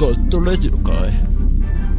[0.00, 1.12] ガットラジオかい？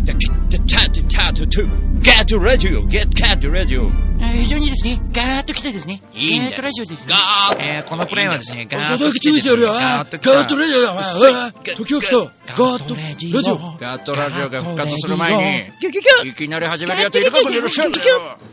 [0.03, 6.61] ゲッチャートチャートトゥゲットラジオゲットカットラジオ非常にですね、ガーッと来てですね、いいんです。
[6.61, 7.05] ガーッとラジオですね。
[7.09, 9.43] ガーえーこのプレイはですね、ガーッと叩き来てですね。
[9.43, 11.11] ついてやるよガーッとラジオだ
[11.45, 12.17] あ時を来た。
[12.17, 12.31] ガ
[12.79, 15.69] ットラジオガットラジオが復活する前
[16.23, 17.91] に、いきなり始めるやついるかもしれません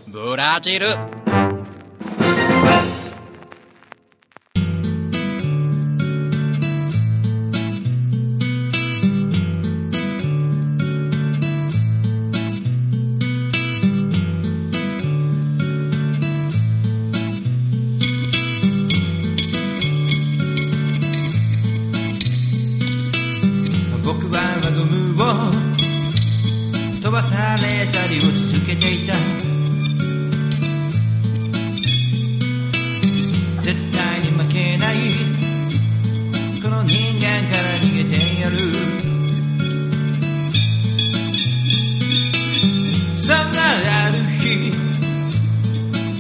[0.08, 0.86] ブラジル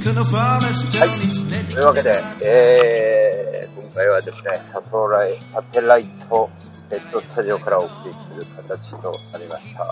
[0.08, 6.48] 日このフォレストに連れてきというわけで、えー、今回はですね、サトライ、サテライト
[6.90, 9.90] ネットスタジオからお送りする形となりました。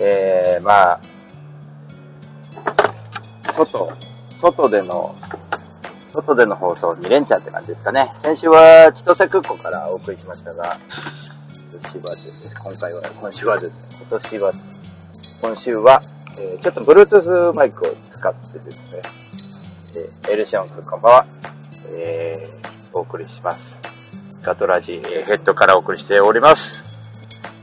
[0.00, 1.00] えー、まあ、
[3.54, 3.96] 外、
[4.40, 5.14] 外での、
[6.12, 8.12] 外での放送2連チャンって感じですかね。
[8.20, 10.76] 先週は千歳空港からお送りしましたが、
[11.70, 14.52] 今年はですね、今回は、今週はですね、今年は、
[15.42, 16.02] 今週は、
[16.36, 19.02] えーちょっと Bluetooth マイクを使ってですね、
[19.94, 21.26] えーエルシオン君こんばんは。
[21.90, 23.80] えー、お送りします。
[24.42, 26.84] ガトラジーヘッドからお送りしております。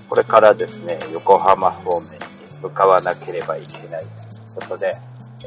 [0.10, 2.18] これからですね、横浜方面に
[2.62, 4.08] 向かわなければいけないという
[4.56, 4.98] ことで、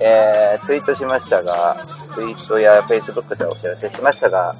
[0.01, 4.55] えー、ツイートしましたが、ツイートや Facebook でお知らせしましたが、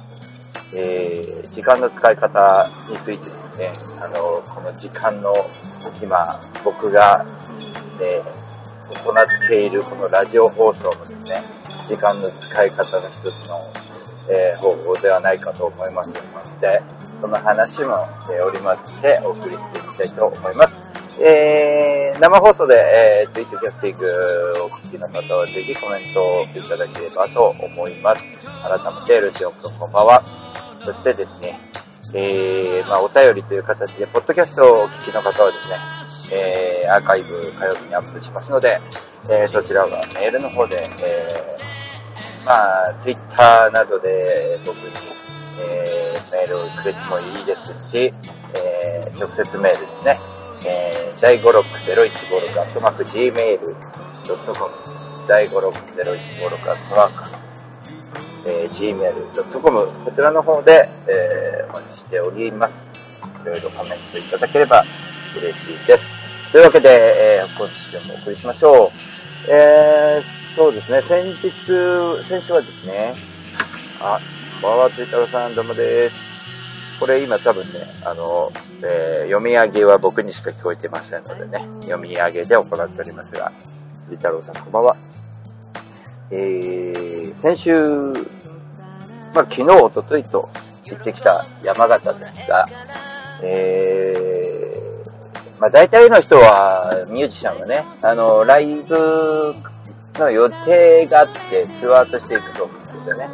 [0.73, 5.33] えー、時間の使い方についてですね、あの、この時間の、
[6.01, 7.25] 今、僕が、
[8.01, 8.49] えー
[8.89, 11.43] 行っているこのラジオ放送のですね、
[11.89, 13.73] 時間の使い方の一つの、
[14.29, 16.81] えー方法ではないかと思いますので、
[17.19, 20.75] その話も、えー織り交ぜてお送りしていきたいと思います。
[21.21, 24.05] えー、生放送で、えー、ツイートキャスティング
[24.61, 28.23] をお聞きの方はぜひコメントをいただければと思います。
[28.63, 30.23] 改めて、ルシオン君こんばんは。
[30.85, 31.59] そしてですね、
[32.13, 35.57] えー、まあ、お便りという形で、ポッドキャストをお聞きの方はで
[36.17, 38.79] すね、えー、アーカイブ火曜日にアップしますので、
[39.27, 41.78] えー、そちらはメールの方で、えー、
[42.45, 44.91] まあ、ツイッターなどで僕に、
[45.59, 48.13] えー、メールをくれてもいいですし、
[48.55, 50.19] えー、直接メールですね、
[50.65, 53.69] えー、第56016アットマーク gmail.com
[55.27, 55.61] 第56016
[56.71, 57.39] アットマーク
[58.45, 62.73] えー gmail.com こちらの方で、えーお待ちしております。
[63.43, 64.83] いろいろコメントいただければ
[65.37, 66.03] 嬉しいです。
[66.51, 69.51] というわけで、えー今週もお送りしましょう。
[69.51, 71.49] えーそうですね、先日、
[72.27, 73.15] 先週はですね、
[74.01, 74.19] あ、
[74.61, 76.15] こんばんは、ついたろさん、どうもです。
[76.99, 78.51] これ今多分ね、あの、
[78.83, 83.53] えー読み上げは僕にしか聞こえてませんのでね、読み上げで行っておりますが、
[84.09, 84.97] ついたろさん、こんばんは。
[86.29, 87.73] えー、先週、
[89.33, 90.49] まあ、昨日、おとといと
[90.83, 92.67] 行ってきた山形ですが、
[93.43, 99.55] えー、まあ、大体の人は、ミュージシャンはね、あの、ライブ
[100.19, 103.29] の予定があってツアーとして行くと思うんですよね。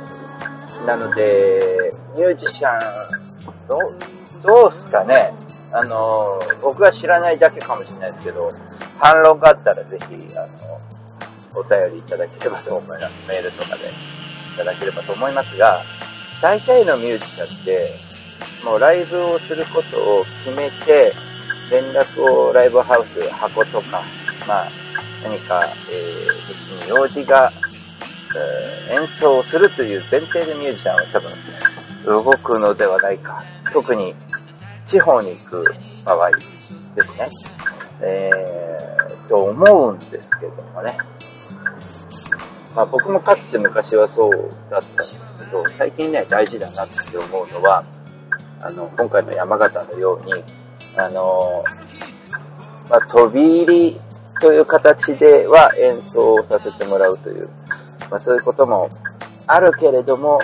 [0.86, 2.80] なので、ミュージシャン、
[3.68, 3.98] どう、
[4.44, 5.34] どうすかね
[5.72, 8.52] あの、僕が知らないだけかもしれないですけど、
[9.00, 13.14] 反論があったらぜひ、あの、お便りいただければと思います。
[13.28, 13.90] メールとかで
[14.54, 15.84] いただければと思いますが、
[16.42, 18.00] 大体のミュージシャンって、
[18.64, 21.14] もうライブをすることを決めて、
[21.72, 24.04] 連絡をライブハウス、箱とか、
[24.48, 24.85] まあ、
[25.26, 27.52] 何か、えー、別に用事が、
[28.36, 33.44] えー演奏するという前提でミュージシャンは多分動くのではないか。
[33.74, 34.14] 特に
[34.88, 36.72] 地方に行く場合です
[37.18, 37.30] ね。
[38.02, 40.98] えー、と思うんですけどもね。
[42.76, 47.84] まあ僕もかつて昔はそうだったんですけど、最近ね、大事だなって思うのは、
[48.62, 50.44] あの、今回の山形のように、
[50.96, 51.64] あの、
[52.88, 54.02] まあ飛び入り
[54.42, 57.50] という形では演奏をさせてもらうという、
[58.10, 58.90] まあそういうことも
[59.48, 60.40] あるけれども、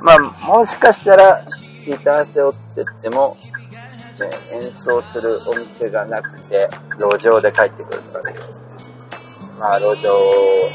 [0.00, 1.44] まあもしかしたら
[1.84, 3.36] ギター背負ってっても、
[4.20, 8.34] ね、演奏するお店がなくて、路上で帰ってくるとかね。
[9.58, 10.12] まあ、路上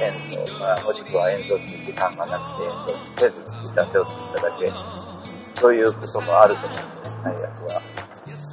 [0.02, 0.12] 演
[0.48, 4.74] 奏、まあ、もしくは演奏する時間がなくて演奏せずにギター背負っていただけ、
[5.62, 7.82] そういうこともあると思うんですね、最悪は。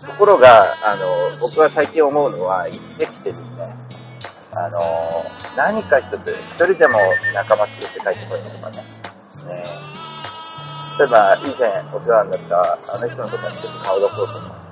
[0.07, 3.75] ところが、あの、僕は最近思うのは、行ってきてですね、
[4.53, 5.25] あの、
[5.57, 6.99] 何か一つ、一人でも
[7.35, 8.77] 仲間連れて帰ってこいとかね、
[9.47, 9.65] ね
[10.99, 14.69] 例えば、以前お世話になったあの人のところにちょっと顔出そうとか、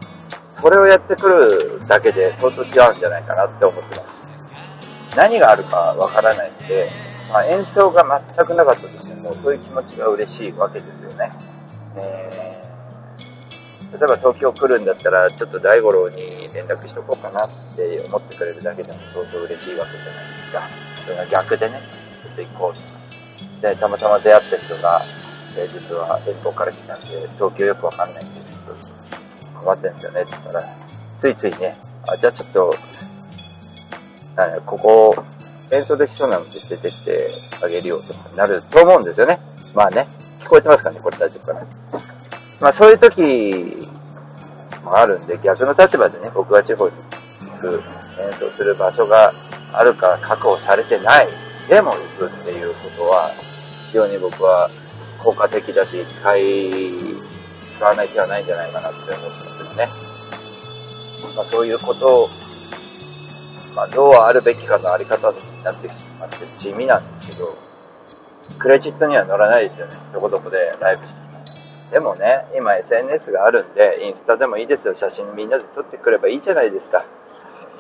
[0.61, 5.17] それをやってくるだけで相当違うんじゃないかなって思ってます。
[5.17, 6.91] 何があるかわからないので、
[7.31, 11.33] まあ、演奏が全くなかったとしても、そういう気持ちが嬉しいわけですよね。
[11.97, 12.56] えー、
[13.97, 20.69] 例えば東京来るんだったら、ちょっと大五郎に連絡しとこうかなって思ってくれるだけでも相当嬉しいわけじゃないですか。
[21.05, 21.81] それが逆でね、
[22.23, 23.71] ちょっと行こうとか。
[23.71, 25.03] で、たまたま出会った人が、
[25.57, 27.07] え、実は遠方から来たんで、
[27.37, 28.77] 東京よくわかんないんで、ちょっ
[29.55, 30.77] と困ってんですよねって言ったら、
[31.21, 31.77] ついついね、
[32.07, 32.75] あ、じゃあちょっと、
[34.67, 35.25] ここ、
[35.71, 37.31] 演奏できそうなので出てって
[37.63, 39.41] あげるよとかなると思うんですよね。
[39.75, 40.07] まあね、
[40.41, 42.16] 聞こえてますかねこれ大丈夫かな。
[42.61, 43.89] まあそういう時
[44.83, 46.95] もあるんで、逆の立場でね、僕が地方に
[47.51, 47.83] 行く、
[48.19, 49.33] 演奏する場所が
[49.73, 51.29] あるか確保されてない。
[51.69, 53.33] でも行くっていうことは、
[53.89, 54.71] 非常に僕は
[55.23, 56.71] 効果的だし、使い、
[57.77, 59.89] 使わない手はないんじゃないかなって思ってますね。
[61.35, 62.29] まあそういうことを
[63.77, 67.55] まあ、どうあるべきかのあり方になってしまって地味なんですけど、
[68.59, 69.99] クレジットには載らないですよね。
[70.15, 71.26] どこどこでライブして
[71.91, 74.97] でもね、今 SNS があるんで、インスタでもいいですよ。
[74.97, 77.05] 写真みんなで撮ってくればいいじゃないですか。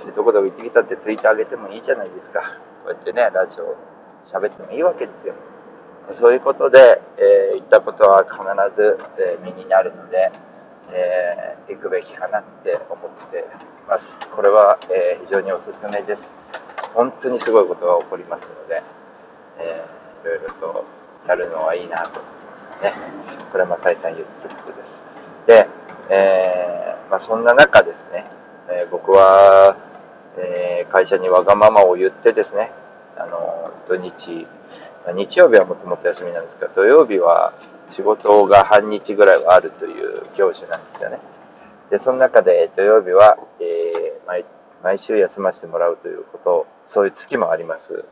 [0.04, 2.40] でどこどこ行ってきたってツイート上げてもいいじゃないですか。
[2.84, 3.74] こうやってね、ラジオ
[4.24, 5.34] 喋ってもいいわけですよ。
[6.20, 8.38] そういうことで、えー、言ったことは必
[8.76, 10.30] ず、えー、身になるので、
[10.92, 13.44] えー、行くべきかなって思って
[13.88, 14.04] ます。
[14.30, 16.22] これは、えー、非常におすすめです。
[16.94, 18.82] 本当にすごいことが起こりますので、
[19.58, 20.84] えー、いろいろと
[21.26, 22.35] やるのはいいなと
[22.82, 22.94] ね。
[23.50, 25.02] これはまあ再三言ってることです。
[25.46, 25.68] で、
[26.10, 28.26] えー、まあ、そんな中ですね、
[28.68, 29.76] え僕は、
[30.38, 32.70] え会社にわがままを言ってですね、
[33.16, 34.46] あの、土日、
[35.14, 37.52] 日曜日はもともと休みなんですが、土曜日は
[37.90, 41.18] 仕事が半日ぐらいはあるという業種なんですよね。
[41.90, 44.44] で、その中で土曜日は、えー、毎
[44.82, 48.04] 毎週休ませてもらうということ、そういう月もあります。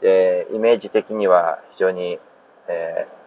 [0.00, 2.18] で、イメージ的には非常に、
[2.68, 3.21] えー、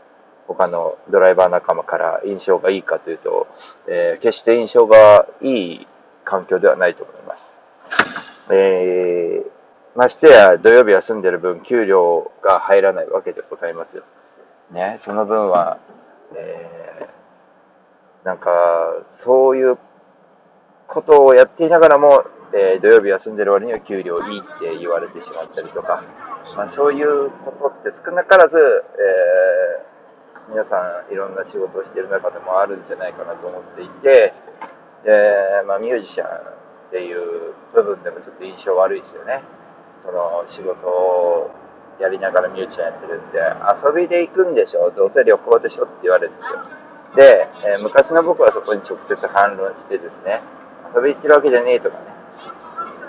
[0.48, 3.48] 他のドライバー仲間から印象がいいかというと、
[3.88, 5.88] えー、決して印象がいい
[6.24, 8.54] 環境ではないと思います。
[8.54, 14.04] えー、ましてや土曜日休んでる分給料が入らないわけでございますよ。
[14.72, 15.80] ね、その分は、
[16.36, 18.50] えー、なんか、
[19.24, 19.78] そういう
[20.88, 26.04] ことをやっていながらも、えー、土曜日休んでる割には給料いいって言われてしまったりとか、
[26.56, 29.85] まあ、そういうことって少なからず、えー、
[30.50, 34.34] 皆さんいろんな仕事をしている中でもあるんじゃないかなと思っていて、
[35.06, 39.42] えー、まあ、ミュージシャンっていう部分でもちょっと印象悪いですよね。
[40.04, 41.50] その仕事を
[42.00, 43.40] やりながらミュージシャンやってるんで、
[43.82, 46.60] 遊びで行くんでしょどうせ旅行でしょって言われるんですよ。
[47.16, 50.42] で、えー、昔の僕はそこに直接反論してですね、
[50.94, 52.06] 遊び行ってるわけじゃねえとかね、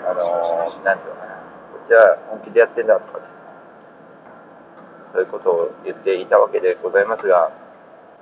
[0.09, 1.35] あのー、なんていうのかな、
[1.73, 3.25] こっちは本気でやってんだとかね、
[5.13, 7.51] そういうことを言っていたわけでございますが、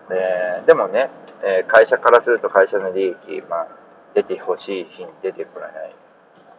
[0.09, 1.09] えー、でもね、
[1.43, 3.67] え、会社からすると会社の利益、まあ、
[4.13, 5.95] 出てほしい日に出てこれない、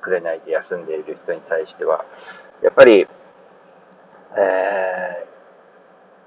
[0.00, 2.04] くれないで休んでいる人に対しては、
[2.62, 3.06] やっぱり、
[4.37, 5.26] え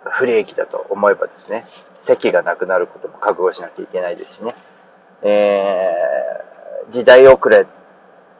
[0.05, 1.65] ー、不利益だと思えばですね、
[2.01, 4.55] 席がなくなることも覚悟しなきゃいけないですしね、
[5.21, 7.67] えー、時代遅れ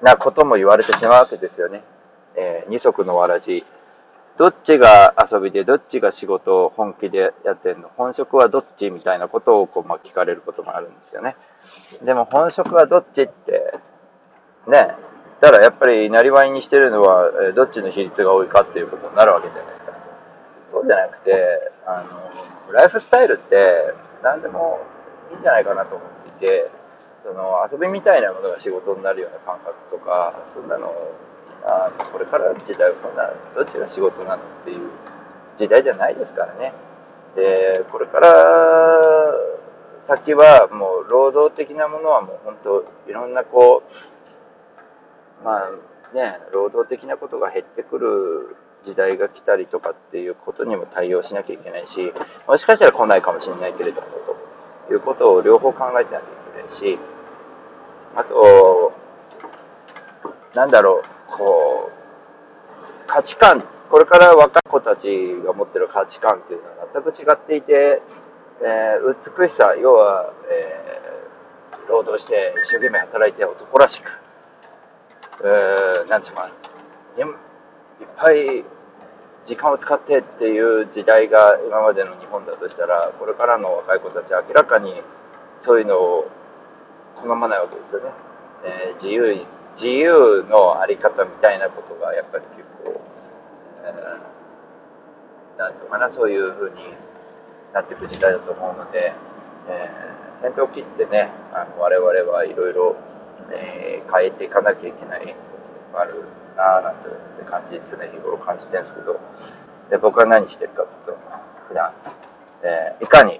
[0.02, 1.84] なことも言われてしまうわけですよね。
[2.36, 3.66] えー、二足のわらじ。
[4.40, 7.90] どっちが遊びで、どっちが仕事を本気でやってんの？
[7.98, 11.36] 本職はどっちみたいなことをこう、まあ、聞かれることもあるんですよね。
[12.06, 13.74] でも本職はどっちって、
[14.66, 14.96] ね、
[15.42, 19.94] ただやっぱり、なりわいにしてるのは、どっちの比率が多いかっていうことになるわけじゃないですか。
[20.72, 22.04] そうじゃなくて、あ
[22.68, 23.94] の、ライフスタイルって
[24.24, 24.80] 何でも
[25.32, 26.72] いいんじゃないかなと思っていて、
[27.26, 30.94] その遊びみたいなものが仕事になるような感覚とか、そんなの、
[31.66, 34.90] あこれからの時代はそんな、どっちが仕事なのっていう
[35.58, 36.74] 時代じゃないですからね。
[37.36, 38.28] で、これから
[40.08, 43.84] 先はもう労働的なものはもう本当いろんなこ
[45.42, 52.14] う、まあね、労働的なことが減ってくる時代が来たりとかっていうことにも対応しなきゃいけないし、
[52.48, 54.08] もしかしたら来ないかもしれないけれども、
[54.88, 57.00] ということを両方考えてなきゃいけないし、
[58.16, 58.94] あと、
[60.56, 65.08] なんだろう、こう、価値観、これから若い子たち
[65.46, 68.02] が持ってる価値観っていうのは全く違っていて、
[68.62, 74.12] えー、美しさ、要は、えー、労働して一生懸命働いて男らしく、
[75.44, 76.52] えー、なんつうか、
[77.18, 77.26] いっ
[78.18, 78.64] ぱい
[79.46, 85.02] 時間を使ってっていう時代が今までの日本だとしたら、これからの若い子たちは明らかに
[85.66, 86.28] そういうのを
[87.22, 88.12] 好まないわけですよね。
[88.64, 89.46] えー、自由、
[89.80, 93.00] 自由のあり方みたいなことがやっぱり結構、
[93.86, 96.76] えー、なんつうかな、そういうふうに
[97.74, 99.14] なっていく時代だと思うので、
[99.70, 102.98] えー、先頭を切ってね、あの我々はいろいろ
[103.50, 105.34] 変えていかなきゃいけないこ
[105.92, 106.26] とがある
[106.58, 107.10] なぁなんて
[107.50, 109.18] 感じ、常日頃感じてるんですけど、
[109.90, 111.22] で僕は何してるかというと、
[111.70, 111.94] 普段、
[112.64, 113.40] えー、いかに、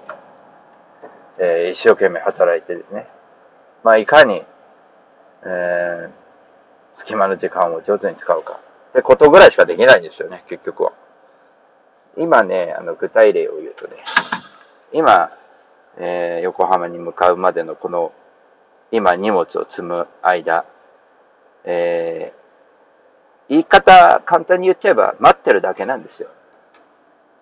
[1.38, 3.06] えー、一生懸命働いてですね、
[3.84, 4.42] まあ、いかに、
[5.42, 6.19] えー、
[7.00, 8.60] 隙間の時間を上手に使うか。
[8.90, 10.92] ってことぐらいしかできないんですよね、結局は。
[12.16, 13.96] 今ね、あの、具体例を言うとね、
[14.92, 15.30] 今、
[15.98, 18.12] えー、横浜に向かうまでのこの、
[18.90, 20.64] 今荷物を積む間、
[21.64, 22.40] えー、
[23.48, 26.28] 言い方簡単に言っちゃえば待ってるだけなんですよ。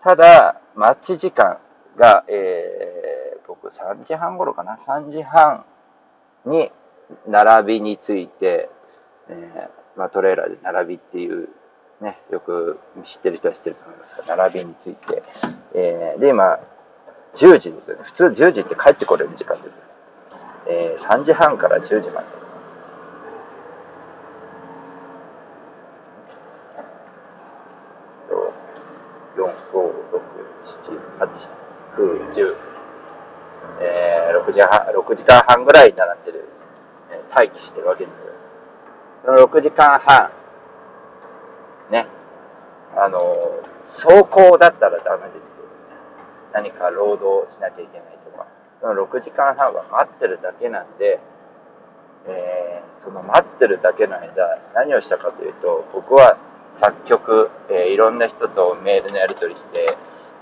[0.02, 1.58] ただ、待ち時間
[1.96, 5.64] が、えー、僕3時半頃かな、3時半
[6.44, 6.70] に
[7.26, 8.68] 並びについて、
[9.30, 11.49] えー、まあ、トレーラーで並びっていう、
[12.00, 15.23] ね、よく知ってる人は知ってると思いますが、並びについて、
[15.75, 16.58] えー、で、今、
[17.35, 18.02] 10時ですよね。
[18.04, 19.75] 普通10時って帰ってこれる時間です。
[20.66, 22.26] えー、3時半から10時まで。
[29.37, 30.38] 4、5、6、
[30.85, 31.49] 7、8、
[31.97, 32.56] 9、10、
[33.80, 36.44] えー、6時半、6時間半ぐらい並んでる、
[37.12, 38.28] えー、待機してるわけですよ。
[39.25, 40.30] その6時間半、
[41.90, 42.06] ね、
[42.96, 45.40] あの走行だったらダメです
[46.52, 46.70] けどね。
[46.70, 48.46] 何か労働しなきゃいけないとか、
[48.80, 51.20] その6時間半は待ってるだけなんで、
[52.26, 56.37] えー、その待ってるだけの間、何をしたかというと、僕は
[56.80, 59.96] 作曲、えー、いろんな人とメールのやり取りして、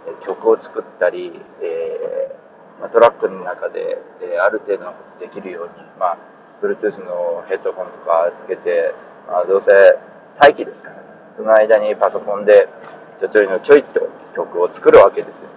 [0.07, 6.19] え曲を作ったり、えー、ま、トラックの中で、えある程度のことできるように、まあ、
[6.63, 8.95] Bluetooth のヘッドホンとかつけて、
[9.29, 9.71] まあ、どうせ
[10.41, 11.03] 待機ですから、ね、
[11.37, 12.69] その間にパソコンで
[13.21, 15.49] ちょちょいのちょいと曲を作るわけですよ。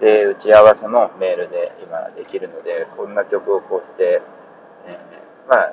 [0.00, 4.20] で、打ち合わせもメールで今できるので、こんな曲をこうして、
[4.86, 5.72] えー、まあ、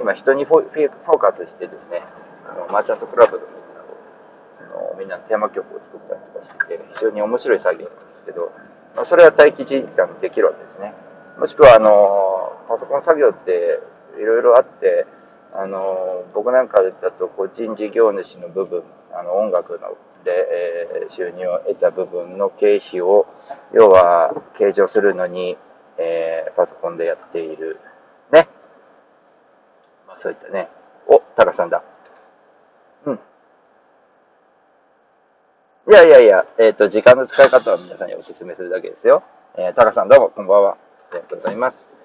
[0.00, 2.04] 今人にフォーカスしてですね、
[2.48, 8.52] あのマーチャントクラブのみんなを、あのみんなのテーマ曲を作ったりとかしてて、非常に面白い作業なんですけど、
[8.94, 10.92] まあ、それは待機時間できるわけですね。
[11.38, 13.80] もしくは、あの、パソコン作業って
[14.18, 15.06] いろいろあって、
[15.54, 23.26] あの、僕なんかだと、個人事業主の部分、あの、音楽ので、えー、収入を得た部分の経費を、
[23.72, 25.56] 要は計上するのに、
[25.98, 27.78] えー、パソコンでやっている。
[28.32, 28.48] ね。
[30.06, 30.68] まあ、そういったね。
[31.06, 31.82] お、タカさんだ。
[33.04, 33.14] うん。
[33.14, 33.18] い
[35.92, 39.22] やいやいや、えっ、ー、と、時間の使い方は皆さんにお勧めするだけですよ。
[39.56, 40.78] えー、タカさんどうも、こんばんは。
[41.10, 42.01] ありがとうございます。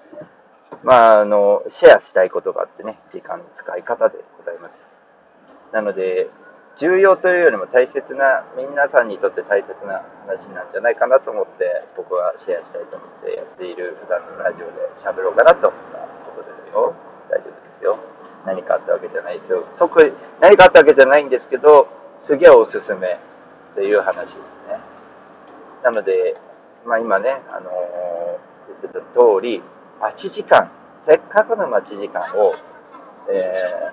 [0.84, 4.74] まあ、あの、シェアしたいことがあってね、時間の使い方でございます。
[5.72, 6.30] なので、
[6.78, 15.98] 重要というよりも大切な、皆さんにとって大切な話なんじゃないかなと思って、僕はシェアしたいと思ってやっている普段のラジオで喋ろうかなと思った
[16.36, 16.94] ことですよ。
[17.28, 17.98] 大丈夫ですよ。
[18.46, 19.64] 何かあったわけじゃないですよ。
[19.76, 21.88] 特に何かあったわけじゃないんですけど、
[22.20, 23.18] すげえおすすめ
[23.74, 24.34] という話です
[24.68, 24.78] ね。
[25.82, 26.36] なので、
[26.86, 29.62] まあ今ね、あのー、言ってた通り、
[30.00, 30.70] 待ち時間、
[31.06, 32.54] せっかくの待ち時間を、
[33.30, 33.92] え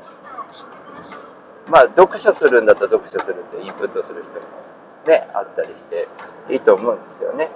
[1.68, 4.66] ーまあ、読書するんだったら読書するってインプットする人も
[5.08, 6.08] ね、あったりして
[6.52, 7.50] いいと思うんですよね。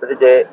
[0.00, 0.48] それで、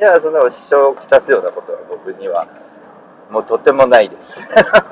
[0.00, 2.46] いや、そんな支障をきたすようなことは僕には
[3.30, 4.38] もうとてもないです。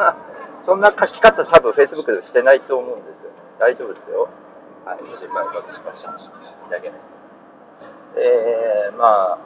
[0.66, 3.30] そんな書き方多分 Facebook でしてないと思うんですよ。
[3.58, 4.28] 大丈夫ですよ。
[4.86, 6.12] はい、もし前おしました。
[6.70, 6.94] だけね。
[8.16, 9.38] えー、まあ、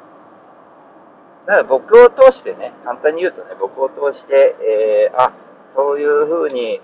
[1.47, 5.33] だから僕を通してね、簡単に言うとね、僕を通して、えー、あ、
[5.75, 6.83] そういうふうに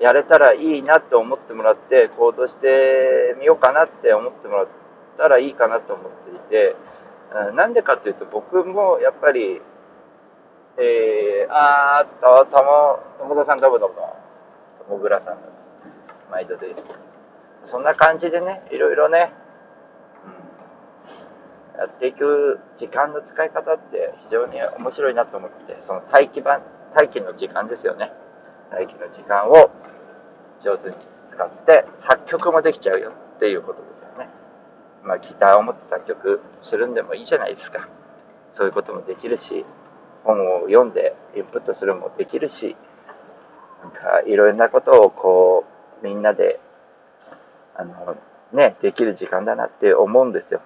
[0.00, 4.68] やれたらいいなって思ってもらって、行動してみようかなって思ってもらっ
[5.18, 6.76] たらいいかなと思っていて、
[7.54, 9.60] なんでかというと僕もやっぱり、
[10.78, 14.16] えー、あーと、とも、友田さんどうもどうも、
[14.88, 15.38] 友倉さん
[16.30, 17.07] 毎度です。
[17.66, 19.32] そんな感じでね、いろいろね、
[21.78, 26.62] やっていく時間の使い方って非常に面白いなと思って、その待機版、
[26.94, 28.12] 待機の時間ですよね。
[28.72, 29.70] 待機の時間を
[30.64, 30.96] 上手に
[31.30, 34.28] 使って作曲もできちゃうよっていうことですよね。
[35.04, 37.88] まあギターを持って作曲するんでもいいじゃないですか。
[38.54, 39.64] そういうこともできるし、
[40.24, 42.76] 本を読んでインプットするもできるし、
[43.82, 45.64] なんかいろいろなことをこ
[46.02, 46.58] う、みんなで、
[47.78, 48.16] あの、
[48.52, 50.60] ね、できる時間だなって思うんですよ。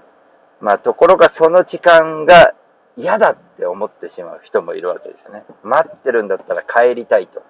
[0.61, 2.54] まあところがその時間が
[2.97, 5.45] 嫌だって思ってしまう人もいるわけですよね。
[5.62, 7.42] 待ってるんだったら帰りたいと。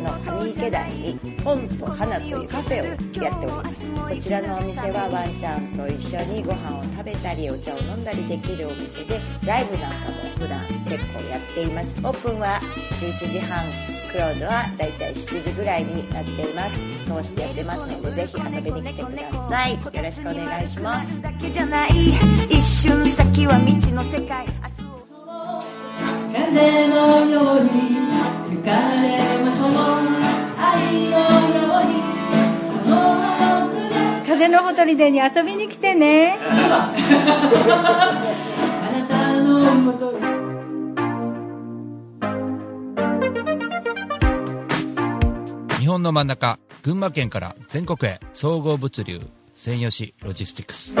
[0.00, 3.90] 区の上池台に本と花というカフェをやっております。
[3.92, 12.00] こちらのお店はワンちゃんと一緒にご飯を食べたりお茶を飲んだりできるお店で、ライブなんかも普段結構やっています。
[12.00, 12.60] オープンは
[13.00, 13.64] 11時半。
[14.10, 21.22] クローズはだいたい7時ぐらいになっています通してやってますのでぜひ遊びに来てくださいよろしくお願いします
[22.50, 24.46] 一瞬先は未知の世界
[26.32, 27.70] 風のように
[28.50, 29.39] 吹かれ
[34.40, 36.38] 風のほとりでに遊びに来てね。
[36.40, 36.94] あ
[38.90, 40.18] なたのもとに
[45.78, 49.20] 日本の真ん中群馬県から全国へ総合物流
[49.56, 50.94] 専用紙ロジスティクス。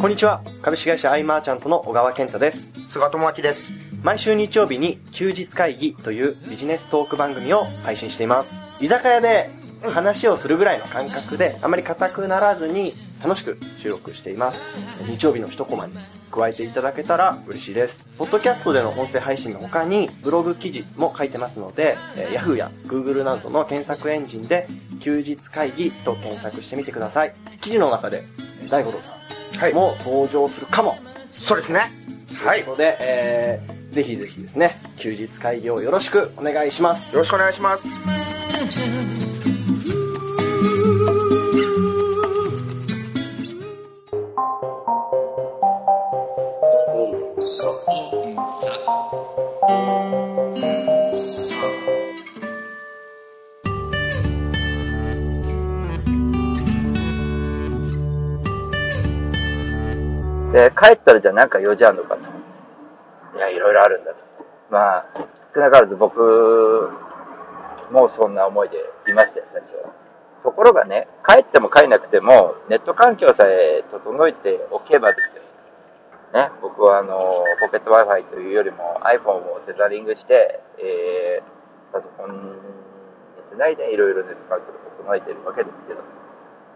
[0.00, 0.40] こんにちは。
[0.62, 2.72] 株式会社アイマーチャントの小川健太です。
[2.88, 3.79] 菅智明です。
[4.02, 8.54] 毎週日曜日に休日会議というビジネストーク番組を配信しています。
[8.80, 9.50] 居酒屋で
[9.82, 14.60] 話をするぐらいの感覚であまり硬くならずに楽しく収録しています。
[15.06, 15.92] 日曜日の一コマに
[16.30, 18.06] 加えていただけたら嬉しいです。
[18.16, 24.66] ポッドキャストでの音声配信の他にブログ記事も書いてますので、えー Yahoo や Google などの検索エンジンで
[25.00, 27.34] 休日会議と検索してみてください。
[27.60, 28.24] 記事の中で
[28.62, 30.98] えー大五郎さんも登場するかも、
[31.32, 31.92] そうですね。
[32.34, 32.60] はい。
[32.60, 37.86] よということで、えーぜひぜひですね休日会議をよろしくお願いしますろしくお願いします。
[60.52, 62.39] で、帰ったらじゃあなんか用事あるのかと。
[63.40, 64.18] や、いろいろあるんだと。
[64.70, 65.06] まあ、
[65.54, 66.20] 少なからず僕
[67.90, 68.76] もそんな思いで
[69.08, 69.90] いましたよ、最初は。
[70.42, 75.42] ところがね、帰っても帰んなくても、ネット環境さえ整えておけばですよ。
[76.32, 82.40] ね、僕はあの、ポケット Wi-Fi というよりも iPhone をテザリングして、えー、パソコンに
[83.52, 86.00] つないでいろいろネット環境を整えてるわけですけど、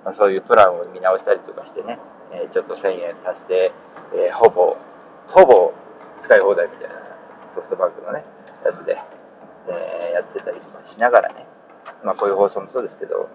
[0.05, 1.99] まあ、そういうプランを見直したりとかしてね、
[2.33, 3.73] えーちょっと1000円足して、
[4.13, 4.77] えーほぼ、
[5.29, 5.73] ほぼ
[6.25, 6.95] 使い放題みたいな
[7.55, 8.25] ソフトバンクのね、
[8.65, 8.99] やつで、
[9.69, 11.47] えーやってたりとかしながらね、
[12.05, 13.29] まあこういう放送もそうですけど、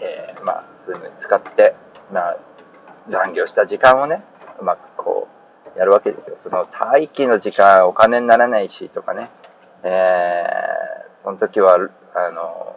[0.00, 1.74] えーまあそういうのに使って、
[2.12, 2.36] まあ
[3.10, 4.22] 残業した時間をね、
[4.60, 5.28] うまくこ
[5.76, 6.36] う、やるわけですよ。
[6.42, 9.30] その待機の時間お金にならないしとかね、
[9.82, 11.74] えーその時は、
[12.14, 12.76] あの、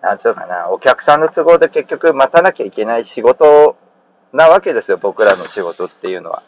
[0.00, 3.76] なんつうかな、お客さんの都合で結局待たなきゃいけない仕事
[4.32, 6.42] なわけですよ、僕らの仕事っていうのは。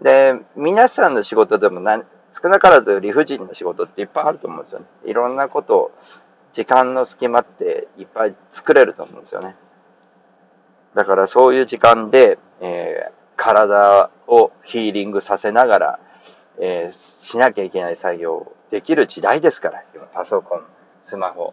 [0.00, 2.02] で、皆さんの仕事でもな
[2.42, 4.86] 少なからず理不尽な仕事っていっぱいあると思うんですよね。
[5.04, 5.90] いろんなことを、
[6.52, 9.56] 時間の隙間っていっぱい作れると思うんですよね。
[10.94, 16.00] だからそういう時間で、えー体をヒーリングさせながら、
[16.58, 20.62] えーしなきゃいけない作業をできる時代ですから、今パソコン、
[21.04, 21.52] スマホ、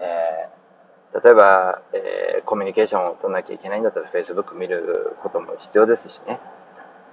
[0.00, 6.40] えー例えば、えーコミュニケーションを取らなきゃいけないんだったら Facebook 見ることも必要ですしね。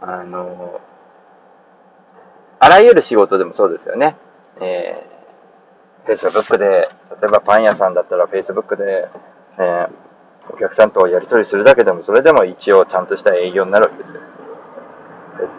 [0.08, 0.80] あの、
[2.60, 4.16] あらゆる仕事でもそうですよね。
[4.62, 5.16] えー
[6.08, 6.90] Facebook で、例
[7.24, 9.08] えばパン屋さんだったら Facebook で、
[9.58, 9.90] えー
[10.48, 14.22] お客さんとやり取りするだけでも、それでも一応ちゃんとした営業になるわけですよ。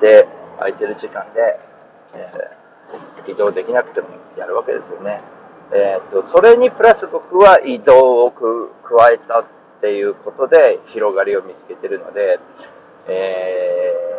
[0.00, 0.28] で、
[0.58, 1.58] 空いてる時間で、
[2.14, 2.56] えー
[3.28, 4.06] 移動できなくても
[4.38, 5.20] やるわけですよね。
[5.72, 9.44] えーっと、それにプラス僕は移動を加えたっ
[9.80, 12.38] ていうことで広がりを見つけてるので、
[13.08, 14.15] えー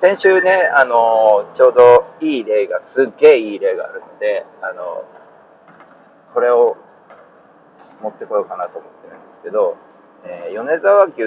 [0.00, 5.04] 先週ね、あの、ちょうどいい例が、すっげえいい例があるので、あの、
[6.32, 6.76] これを
[8.00, 9.76] 持ってこようかなと思ってるんですけど、
[10.24, 11.22] えー米沢牛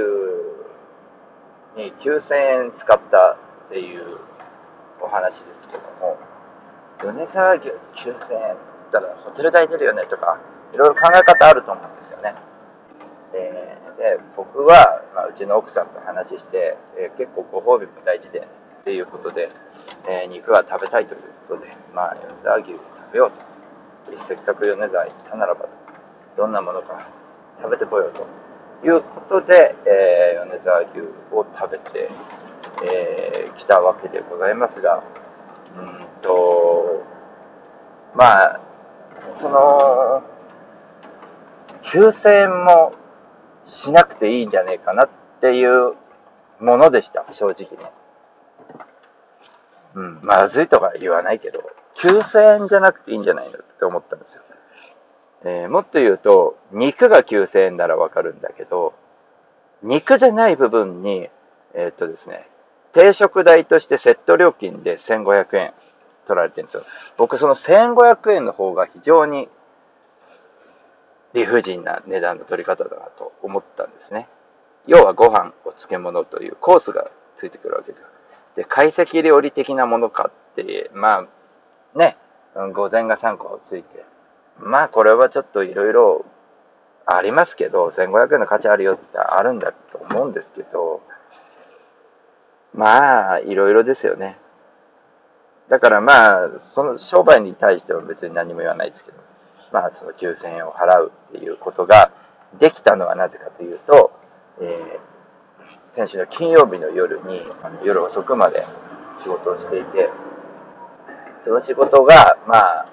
[1.75, 4.19] に9000円使ったっていう
[5.01, 6.17] お話ですけども、
[7.03, 8.43] 米沢牛9000円って言
[8.89, 10.39] ったらホテル代出るよねとか、
[10.73, 12.36] いろいろ考え方あると思うんですよね。
[13.34, 18.39] えーで、僕は、まあ、うちの奥さんと話して、えー結構ご褒美も大事で
[18.82, 19.50] っていうことで、
[20.08, 23.52] えー肉は食べたいということで、まあ、米沢牛を食べようと。
[24.28, 25.70] せっかく米沢行ったならばと、
[26.38, 27.08] どんなものか
[27.62, 28.26] 食べてこようと
[28.86, 32.10] いうことで、えー米沢牛を食べて
[32.82, 35.04] き、えー来たわけでございますが、
[35.78, 37.04] うんと、
[38.15, 38.60] まあ、
[39.38, 40.24] その、
[41.84, 42.94] 9000円も
[43.71, 45.95] しなくていいんじゃねえかなっていう
[46.60, 47.91] ものでした、正直ね。
[49.95, 51.63] うん、まずいとか言わないけど、
[51.97, 54.41] 9000円じゃなくていいんじゃないのって思ったんですよ。
[55.43, 58.93] えーもっと言うと、肉が9000円ならわかるんだけど、
[59.81, 61.29] 肉じゃない部分に、
[61.73, 62.47] えーっとですね、
[62.93, 65.73] 定食代としてセット料金で1500円
[66.27, 66.84] 取られてるんですよ。
[67.17, 69.49] 僕その1500円の方が非常に
[71.34, 74.28] 理不尽な値段の取り方だなと思ったんですね。
[74.88, 78.04] 要はご飯、お漬物というコースがついてくるわけです。
[78.56, 81.28] で、懐石料理的なものかって、ま
[81.96, 82.17] あ、ね、
[82.56, 84.04] うん御膳が3個ついて、
[84.60, 86.26] まあこれはちょっといろいろ
[87.06, 91.02] ありますけど、1500円の価値あるよってあるんだと思うんですけど、
[92.74, 94.38] まあ、いろいろですよね。
[95.70, 99.17] だからまあ、その商売に対しては別に何も言わないですけど、
[99.71, 102.12] まあその9000円を払うっていうことが
[102.60, 104.12] できたのはなぜかというと、
[104.62, 105.12] えー
[105.93, 108.65] 先週の金曜日の夜に、あの夜遅くまで
[109.21, 110.10] 仕事をしていて、
[111.43, 112.86] その仕事が、まあ、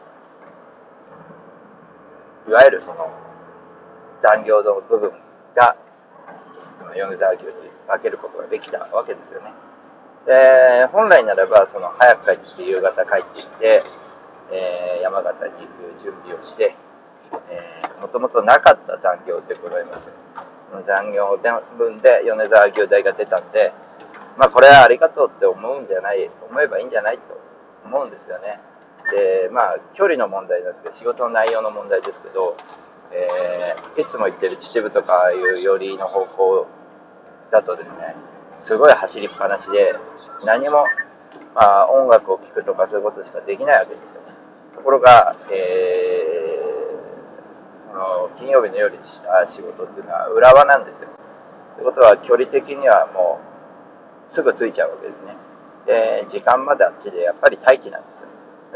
[2.48, 3.08] いわゆるその
[4.20, 5.12] 残業の部分
[5.54, 5.76] が、
[6.80, 7.52] その米沢牛に
[7.86, 9.52] 分けることができたわけですよね。
[10.26, 13.84] で、本来ならば、その早く帰ってきて夕方帰ってきて、
[14.50, 16.74] えー山形に行く準備をして、
[17.48, 20.08] えー、もともとなかった残業でございます。
[20.70, 21.38] その残業
[21.78, 23.72] 分で米沢牛代が出たんで、
[24.36, 27.22] まあこれはありがとうって思うんじゃない、思えばいいんじゃないと
[27.84, 28.60] 思うんですよね。
[29.10, 32.56] で、まあ距離の問題なんですけど、仕事の内容の問題ですけど、
[33.12, 36.66] えーいつも行ってる秩父とかいう寄りの方向
[37.50, 38.14] だとですね、
[38.60, 39.94] すごい走りっぱなしで、
[40.44, 40.84] 何も、
[41.54, 44.17] まあ、音楽を聴くとかそういうことしかできないわけですよ。
[44.78, 46.38] ところが、えー
[47.88, 51.08] その金曜日の夜にした仕事っていうのは浦和なんですよ。
[51.74, 53.40] ということは距離的にはも
[54.30, 55.34] うすぐ着いちゃうわけですね。
[55.86, 58.08] で、時間まであっちでやっぱり待機なんで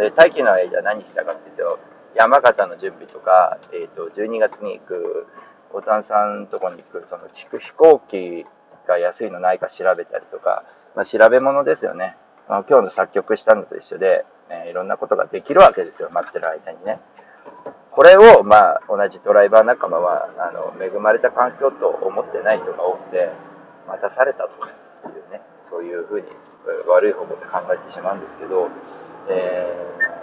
[0.00, 0.10] すよ。
[0.10, 1.78] で待機の間何したかっていうと、
[2.16, 5.26] 山形の準備とか、えっ、と、12月に行く、
[5.72, 8.44] おたんさんのところに行く、その飛飛行機
[8.88, 10.64] が安いのないか調べたりとか、
[10.96, 12.16] まあ、調べ物ですよね。
[12.48, 17.00] あ今日の作曲したのと一緒で、えーいろんなことができるわけですよ、待ってる間にね。
[17.90, 23.30] これを、まあ、同じドライバー仲間は、あの、恵まれた環境と思ってない人が多くて、
[23.86, 24.70] 待たされたとかい
[25.08, 26.26] うね、そういうふうに
[26.88, 28.68] 悪い方向で考えてしまうんですけど、
[29.28, 30.22] えー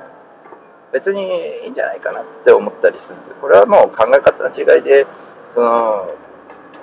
[0.91, 1.21] 別に
[1.65, 3.35] いいんじゃないかなって思ったりするんですよ。
[3.41, 5.05] これはもう考え方の違いで、
[5.53, 6.09] その、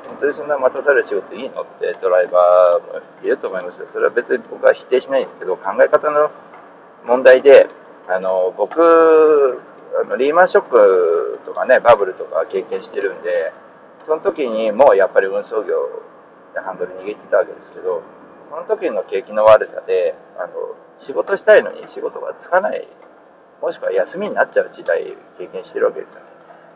[0.07, 3.89] 本当にそんな待たされる仕事いいのってドライバーもいると思いますよ。
[3.93, 6.31] それは別に僕は否定しないんですけど、考え方の
[7.07, 7.69] 問題で、
[8.09, 13.53] あの、僕、あのリーマンショックとかね、バブルとか経験してるんで、
[14.07, 16.03] その時にもうやっぱり運送業
[16.55, 18.03] でハンドル握ってたわけですけど、
[18.51, 20.53] その時の景気の悪さで、あの、
[21.01, 22.87] 仕事したいのに仕事がつかない、
[23.63, 26.27] もしくは休みになっちゃう時代経験してるわけですよね。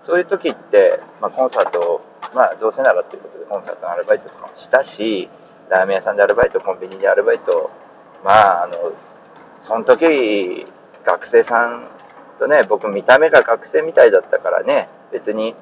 [0.07, 2.01] そういう時って、まあ、コンサート、
[2.35, 5.29] まあ、どうせならっていうことでコンサートのアルバイトとかもしたし、
[5.69, 7.71] ラーメン屋さんでアルバイト、コンビニでアルバイト、
[8.25, 8.93] まあ、あの、
[9.62, 10.66] その時、
[11.05, 11.88] 学生さん
[12.38, 15.55] とね、僕見た目が学生みたいだったからね、別に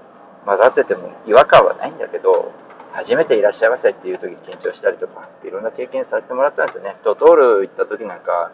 [0.45, 2.53] 混ざってても違和感はないんだけど、
[2.93, 6.97] 初めていらっしゃいませっていう時緊張したりとか、いろんな経験させてもらったんですよね。
[7.05, 8.51] ドトール行った時なんか、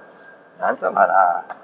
[0.59, 1.57] なんつうのかな、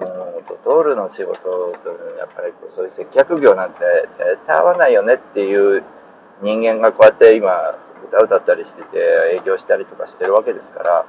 [0.00, 3.78] もうドトールの仕事とやっぱりこうそういう接客業なんて
[4.18, 5.82] 絶対合わないよねっていう
[6.42, 7.76] 人間がこうやって今
[8.08, 8.98] 歌歌ったりしてて
[9.38, 11.06] 営業したりとかしてるわけですから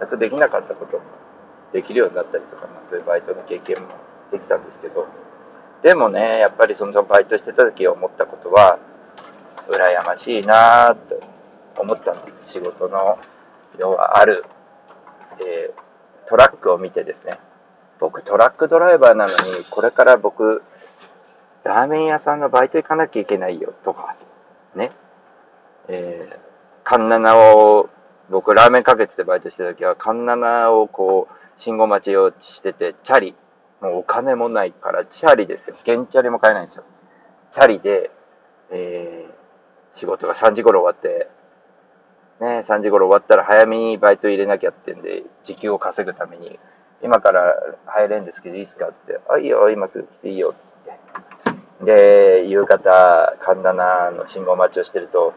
[0.00, 1.02] 全くできなかったことも
[1.72, 3.88] できるようになったりとか、まあ、そういうバイトの経験も
[4.30, 5.06] できたんですけど
[5.82, 8.78] でもねやっぱりそのバイトしてた時思ったことは
[9.68, 11.20] 羨ましいなーって
[11.78, 13.18] 思ったんです仕事の
[13.78, 14.44] 要はある
[15.40, 15.92] えー
[16.32, 17.38] トラックを見てですね、
[18.00, 20.62] 僕トラックドライバーなのに、これから僕、
[21.62, 24.16] ラーメン屋さんのバイト行かなきゃいけないよとか、
[24.74, 24.92] ね。
[25.88, 26.36] えー、
[26.84, 27.90] カンナナを、
[28.30, 33.36] 僕ラーメンかけててバイトしてた時は、カンナナをこう、信号待ちをしてて、チャリ。
[33.80, 35.76] もうお金もないから、チャリですよ。
[35.82, 36.84] 現チャリも買えないんですよ。
[37.52, 38.10] チャリで、
[38.70, 41.28] えー、仕事が3時頃終わって、
[42.40, 46.58] ね、3時頃終わったら早めにバイト入れなきゃってんで、時給を稼ぐために、
[47.00, 47.54] 今から
[47.86, 50.98] 入れんですけどいいですかって、あ、いいよ、今すぐ来ていいよって
[51.46, 52.42] 言って。
[52.42, 55.32] で、夕方、神棚の信号待ちをしてると、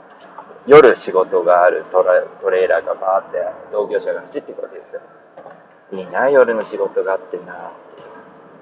[0.66, 3.38] 夜仕事があるトラトレーラーがバーって
[3.72, 5.02] 同業者が走っていくわけですよ。
[5.92, 8.02] いいな、夜の仕事があってなって、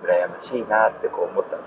[0.06, 1.58] 羨ましいなってこう思った。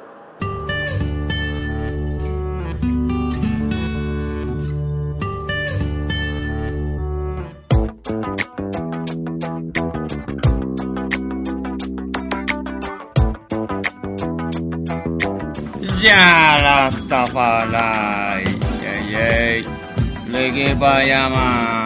[15.96, 16.14] じゃ
[16.58, 21.85] あ、ラスタファーライ、イェイイェイ、レゲバヤマン。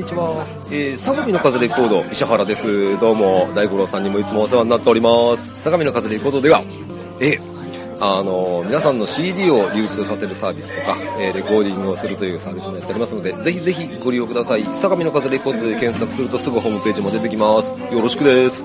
[0.00, 0.32] にちは、
[0.72, 2.98] えー、相模の風レコード石原です。
[2.98, 5.60] どうも大五郎さんにもいつもお世話になっております。
[5.60, 6.62] 相模の風レコードでは
[7.20, 7.36] え
[8.00, 14.64] あの皆さんの CD を流通させるサービスとか、えーレコーディングをするというサービスもやっておりますのでぜひぜひご利用ください。
[14.74, 17.76] 相模の風レコードで検索するとすぐホームページも出てきます。
[17.92, 18.64] よろしくです。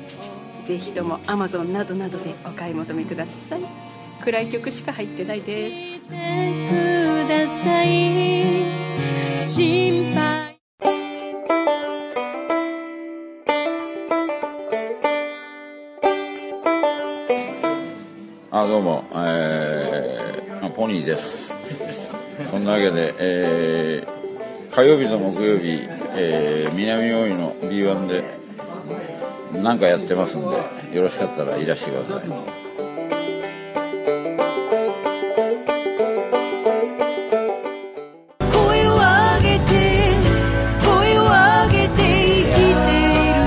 [0.65, 3.61] ぜひとも Amazon などなどでお買い求めください。
[4.23, 5.91] 暗い曲しか入ってないです。
[18.53, 21.57] あどうも、えー、ポニーです。
[22.49, 28.40] そんなわけで、えー、火曜日と木曜日、えー、南大井の B1 で
[29.63, 30.47] 何かやってますんで
[30.95, 32.27] よろしかったらいらしてください。
[38.51, 39.69] 声を上げて
[40.83, 43.39] 声を上げて生きている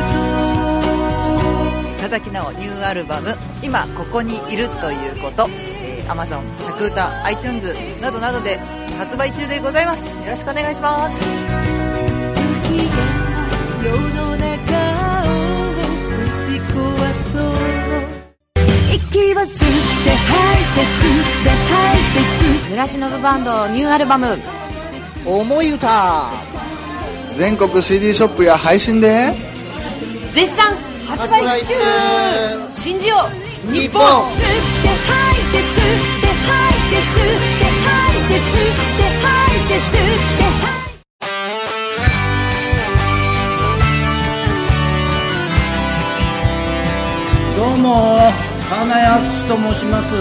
[2.01, 5.49] 田崎直ニューアルバム「今ここにいるということ」
[5.83, 8.59] えー、Amazon 着歌 iTunes などなどで
[8.99, 10.17] 発売中でございます。
[10.19, 11.25] よろしくお願いします
[22.87, 24.39] て吸って村忍バンドニューアルバム
[25.25, 26.31] 「思い歌」
[27.37, 29.35] 全国 CD ショップや配信で。
[30.33, 31.75] 絶賛発売中。
[32.69, 33.17] 信じよ
[33.69, 34.03] う日本。
[34.03, 34.41] 吸っ
[34.83, 40.45] て吐いて吸って吐いて吸って吐いて吸って吐いて吸って
[47.57, 50.17] どうも金安と申します。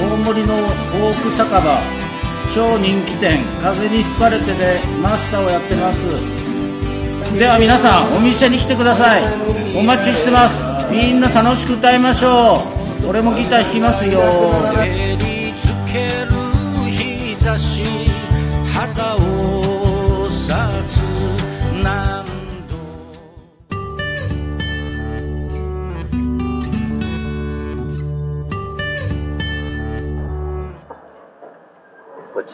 [0.00, 1.78] 大森のフォーク酒場。
[2.54, 3.44] 超人気店。
[3.60, 6.06] 風に吹かれてでマスターをやってます。
[7.38, 9.22] では皆さんお店に来てください。
[9.76, 10.64] お待ちしてます。
[10.90, 12.64] みんな楽しく歌いましょ
[13.04, 13.08] う。
[13.08, 14.20] 俺もギター弾きますよ。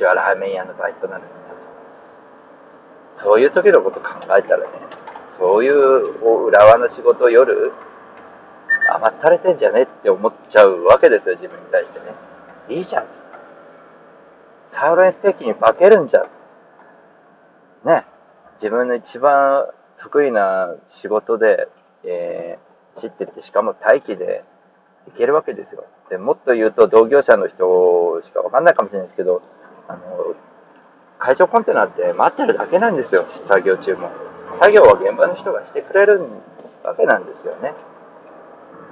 [0.02, 1.30] こっちはラーメン屋のバイトなのに。
[3.22, 4.66] そういう時のこと考えたらね、
[5.38, 7.70] そういう裏輪の仕事を夜、
[8.92, 12.06] 甘ったれてんじゃねって思っちゃうわけですよ、自分に対してね。
[12.68, 13.06] いいじゃん。
[14.72, 17.88] サーロインステーキに化けるんじゃん。
[17.88, 18.04] ね。
[18.60, 19.68] 自分の一番
[20.02, 21.68] 得意な仕事で、
[22.02, 24.42] えー、知ってて、しかも待機で
[25.06, 25.84] いけるわけですよ。
[26.10, 29.42] でもっと言うと、同業者の人しかわかんないかもしれないですけど、
[29.92, 30.34] あの、
[31.18, 34.08] 会場コンテナって待ってるだけなんですよ、作業中も。
[34.58, 36.24] 作業は現場の人がしてくれる
[36.82, 37.74] わけなんですよね。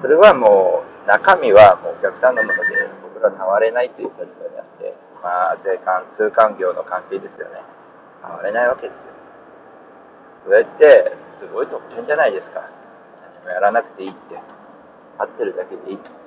[0.03, 2.63] それはもう、中身はもうお客さんのもので
[3.03, 7.61] 僕ら触れないという立場であって、まあ、税関、通関業の関係ですよね。
[8.23, 9.01] 触れないわけですよ。
[10.45, 12.61] それって、すごい特権じゃないですか。
[13.41, 14.37] 何もやらなくていいって。
[15.19, 16.20] 待ってるだけでいいって。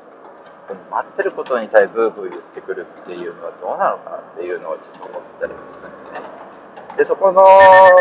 [0.90, 6.44] 待ってることにさえブーブー言ってくるっていうのはどうなのかなっていうのをちょっと思ったりもするんですね。
[6.98, 7.42] で、そこの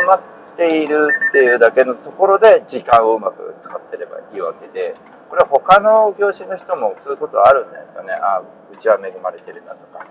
[0.07, 0.23] 待
[0.55, 4.95] っているっていうだけのところで時間をうまく使ってればいいわけで、
[5.31, 8.13] これは他の業種の人もそういうことあるんじゃないですかね。
[8.13, 10.07] あうちは恵まれてるなとか。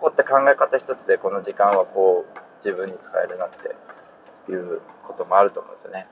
[0.00, 6.08] ここって考え方一つでこの時間はこう自分に使えるなっていうこともあると思うんですよね。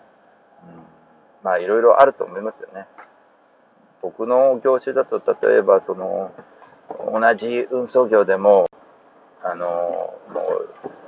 [0.62, 0.83] うん、
[1.43, 2.87] まあいろいろあると思いますよね。
[4.03, 6.33] 僕の業種だと例えばその
[6.89, 8.67] 同じ運送業でも
[9.43, 9.67] あの
[10.33, 10.41] も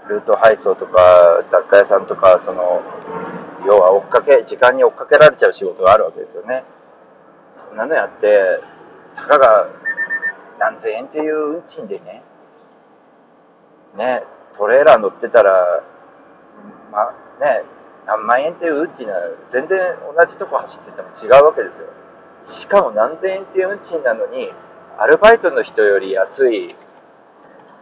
[0.07, 2.83] うルート配送とか雑貨屋さんとかその
[3.67, 6.65] 要は追っかけ時間に追っかけられちゃう仕事があるわけですよね。
[7.69, 8.61] そんなのやって
[9.17, 9.69] たかが
[10.59, 12.23] 何千円っていう運賃でね
[13.97, 14.23] ね
[14.57, 15.83] トレーラー乗ってたら
[16.91, 17.65] まあね
[18.07, 19.21] 何万円っていう運賃なら
[19.53, 19.79] 全然
[20.15, 22.02] 同じとこ走ってても違うわけですよ。
[22.47, 24.53] しかも何千円っていう運賃なのに、
[24.99, 26.75] アルバイトの人より安い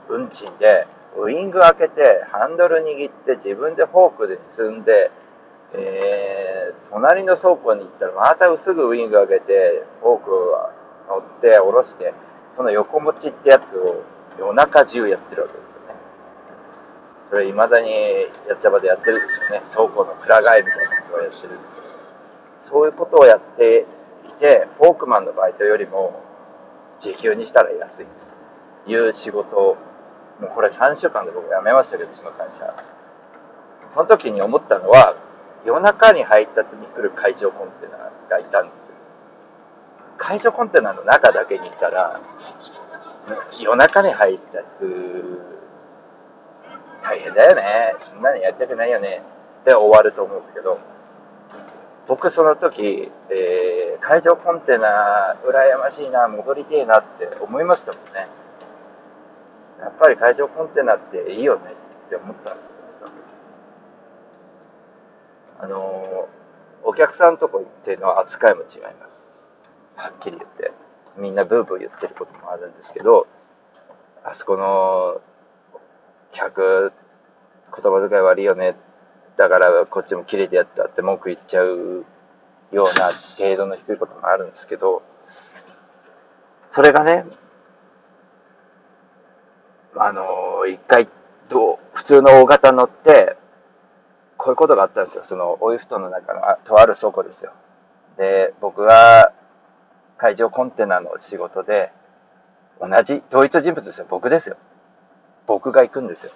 [0.08, 0.86] 運賃で、
[1.18, 5.10] ウイング開けて、ハンドル握って、自分でフォークで積んで、
[5.72, 10.70] えー、隣の倉庫に行ったら、またすぐウイング開けて、フォークを
[11.08, 12.14] 乗って、下ろして、
[12.56, 14.02] その横持ちってやつを
[14.38, 16.00] 夜中中やってるわけですよね。
[17.30, 17.90] それ未だに
[18.48, 19.62] やっちゃばでやってるんですよね。
[19.70, 22.00] 倉庫のくら替えみたいなことをやってるんですよ。
[22.70, 23.86] そういうことをやって
[24.40, 26.20] て、フォークマンのバイトよりも
[27.00, 28.06] 時給にしたら安い
[28.86, 29.76] という仕事を、
[30.40, 32.74] もうこれ3週間で僕辞めましたけど、その会社。
[33.94, 35.16] その時に思ったのは、
[35.64, 38.80] 夜中に配達に来る海上コンテナがいたんですよ。
[40.18, 42.20] 海上コンテナの中だけにいたら、
[43.60, 44.64] 夜中に配達、
[47.02, 47.94] 大変だよね。
[48.00, 49.22] そんなのやりたくないよね。
[49.64, 50.78] で終わると思うんですけど、
[52.08, 58.28] 僕その時、えー、海上コンテナ、羨ましいな、戻りてえなって思いましたもんね。
[59.80, 61.72] やっぱり海上コンテナっていいよね
[62.06, 62.62] って思ったんで
[62.98, 63.14] すよね、
[65.60, 66.28] あの、
[66.82, 69.32] お客さんとこ行っての扱いも違います。
[69.96, 70.72] はっきり言って。
[71.16, 73.26] みんなブーブー言ってることもあるんですけど、
[74.24, 75.20] あそこの
[76.32, 76.92] 客、
[77.74, 78.76] 言葉遣い悪いよね。
[79.36, 82.04] だからこっちも切れてやったって文句言っちゃう
[82.72, 85.02] ような程度の低いこともあるんですけど、
[86.72, 87.24] それがね、
[89.96, 91.08] あの、一回、
[91.48, 93.36] どう、普通の大型乗って、
[94.36, 95.24] こういうことがあったんですよ。
[95.26, 97.52] その、オイフトの中の、あとある倉庫ですよ。
[98.16, 99.32] で、僕が
[100.16, 101.92] 海上コンテナの仕事で、
[102.80, 104.06] 同じ、同一人物ですよ。
[104.08, 104.56] 僕ですよ。
[105.46, 106.32] 僕が行くんですよ。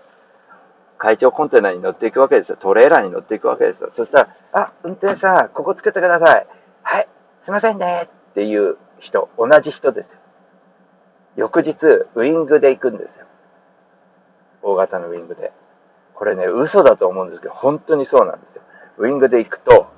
[1.05, 2.57] 海上コンテナに乗っていくわけですよ。
[2.57, 3.90] トレーラーに乗っていくわけですよ。
[3.95, 6.47] そしたら、あ、運転さん、ここ作ってください。
[6.83, 7.09] はい、
[7.45, 8.09] すいませんね。
[8.31, 10.19] っていう人、同じ人ですよ。
[11.37, 13.27] 翌日、ウイングで行くんですよ。
[14.62, 15.53] 大型のウイングで。
[16.14, 18.62] これね、嘘だと思うんですけど、本当にそうなんですよ。
[18.97, 19.88] ウイングで行くと、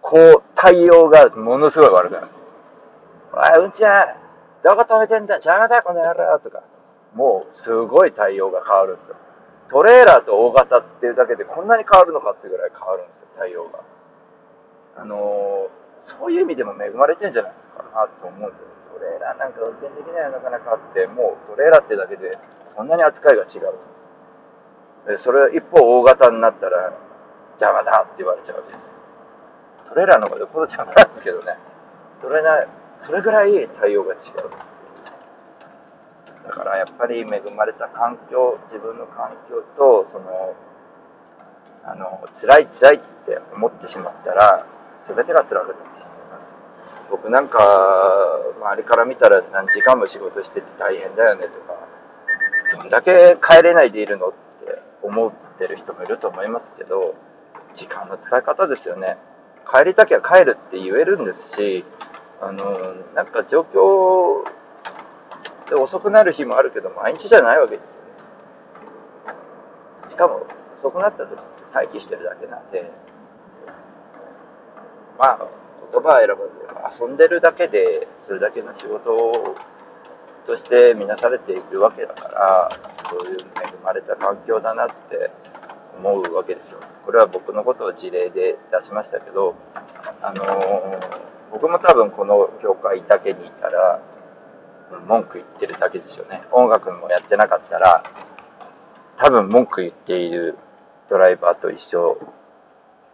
[0.00, 2.44] こう、対応がものすごい悪くなるんですよ。
[3.34, 4.06] おい、うんちゃん、
[4.62, 5.34] どこ止めてんだ？
[5.34, 6.62] 邪魔だ、この野郎とか。
[7.12, 9.16] もう、すごい対応が変わるんですよ。
[9.70, 13.80] トレーラーと大型っていうだけでこんなに変わるのかってぐらい変わるんですよ、対応が。
[14.96, 18.68] あのー、そういう意味でも恵まれてんじゃないのかなと思うんですよ。
[18.94, 22.38] トレーラーなんか運転できないよ、なかなかって、もうトレーラーってだけで
[22.76, 23.74] そんなに扱いが違う。
[25.06, 26.92] でそれ一方大型になったら
[27.60, 28.92] 邪魔だって言われちゃうわけですよ。
[29.88, 31.58] トレーラーの方がよっぽど邪魔なんですけどね。
[32.22, 34.20] トレーラー、それぐらい対応が違う。
[36.44, 40.54] だからやっぱり恵まれた環境、自分の環境と、その、
[41.84, 44.66] あの、辛い辛いって思ってしまったら、
[45.08, 46.58] 全てが辛くなってしまいます。
[47.10, 47.58] 僕なんか、
[48.60, 51.78] 周りから見たら何時間も仕事してて大変だよねとか、
[52.76, 57.14] どんだけ帰れないでいるのって思ってる人もいると思いますけど、
[57.74, 59.16] 時間の使い方ですよね。
[59.72, 61.84] 帰りたきゃ帰るって言えるんですし、
[62.40, 64.44] あの、なんか状況
[65.68, 67.90] で遅くなる日もあるけど、毎日じゃないわけですよ
[70.06, 70.10] ね。
[70.10, 70.46] しかも、
[70.78, 71.38] 遅くなった時
[71.74, 72.90] 待機してるだけなんで、
[75.18, 75.48] まあ、
[75.92, 76.36] 言葉を選ば
[76.96, 79.56] ず、遊んでるだけで、それだけの仕事
[80.46, 82.68] として見なされているわけだから、
[83.10, 83.44] そういう恵
[83.82, 85.30] まれた環境だなって
[85.96, 86.80] 思うわけですよ。
[87.06, 89.54] これは僕のことを事例で出しましたけど、
[90.20, 94.00] あのー僕も多分この業界だけにいたら、
[95.00, 96.42] うん文句言ってるだけですよね。
[96.52, 98.04] 音楽もやってなかったら、
[99.18, 100.56] 多分文句言っている
[101.08, 102.18] ドライバーと一緒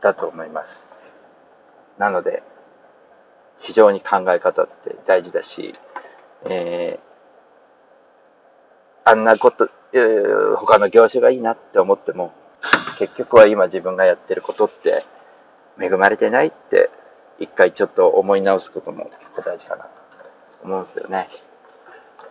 [0.01, 0.89] だと思います。
[1.99, 2.43] なので、
[3.61, 5.75] 非常に考え方って大事だし、
[6.45, 7.11] えー
[9.03, 12.33] あんなこと、えー他の業種がいいなって思っても、
[12.99, 15.05] 結局は今自分がやってることって
[15.81, 16.91] 恵まれてないって
[17.39, 19.91] 一回ちょっと思い直すことも結構大事かなと
[20.65, 21.29] 思うんですよね。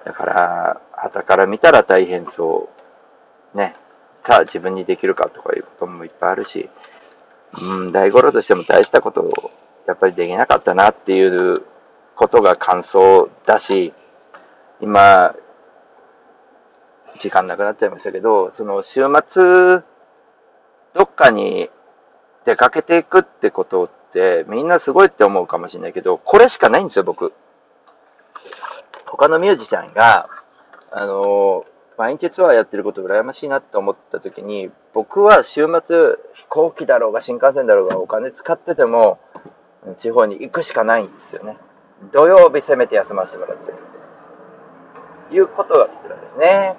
[0.10, 2.68] だから、旗から見たら大変そ
[3.54, 3.58] う。
[3.58, 3.76] ね。
[4.26, 6.68] さあ自分にできるかとかいうこともいっぱいあるし、
[7.60, 9.52] うん、大五郎としても大したことを
[9.88, 11.62] やっぱりできなかったなっていう
[12.16, 13.94] ことが感想だし、
[14.82, 15.36] 今、
[17.22, 19.84] 時間なくなっちゃいましたけど、その週末、
[20.96, 21.70] どっかに
[22.46, 27.32] 出かけていくってことって、みんなすごいって思うかもしれないけど、これしかないんですよ、僕。
[29.06, 30.30] 他のミュージシャンが、
[30.92, 31.66] あの、
[31.98, 39.20] 毎日ツアーやってること羨ましいなって思った時に、僕は週末、飛行機だろうが新幹線だろうがお金使ってても、
[39.98, 41.58] 地方に行くしかないんですよね。
[42.14, 43.78] 土曜日せめて休ませてもらってる。
[45.32, 46.76] いうことが来てるんですね。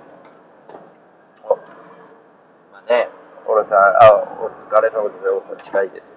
[2.73, 3.09] まあね、
[3.47, 4.13] オロさん、あ、
[4.43, 5.29] お疲れ様です。
[5.29, 6.15] オロさん近いです。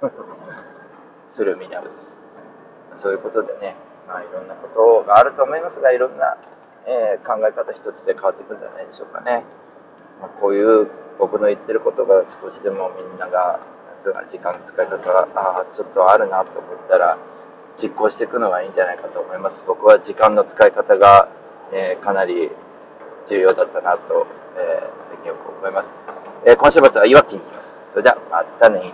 [1.32, 2.16] 鶴見なるです。
[2.94, 3.76] そういうことでね、
[4.08, 6.36] まあいろんなことがあると思いますが、いろんな、
[6.86, 9.44] えー考え方一つで変わってくるんじゃないでしょうかね。
[10.20, 10.88] まあ、こういう
[11.18, 13.60] 僕の言ってることが少しでもみんなが、
[14.30, 17.18] 時間の使い方が、あ、ちょっとあるなと思ったら、
[17.80, 19.62] 実行していくのがいいんじゃないかと思います。
[19.66, 21.28] 僕は時間の使い方が、
[21.72, 22.50] えーかなり
[23.28, 25.92] 重要だったなと、えー最近よく思います。
[26.46, 27.78] えー今週末はいわきに行きます。
[27.92, 28.92] それでは、またね。